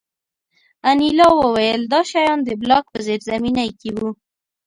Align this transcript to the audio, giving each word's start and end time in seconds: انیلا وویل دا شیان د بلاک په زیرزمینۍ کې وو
انیلا 0.89 1.27
وویل 1.33 1.81
دا 1.93 2.01
شیان 2.11 2.39
د 2.43 2.49
بلاک 2.61 2.85
په 2.93 2.99
زیرزمینۍ 3.05 3.69
کې 3.79 3.89
وو 3.97 4.09